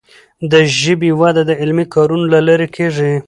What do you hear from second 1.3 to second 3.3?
د علمي کارونو له لارې کیږي.